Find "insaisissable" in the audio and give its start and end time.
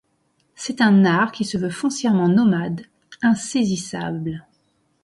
3.21-4.43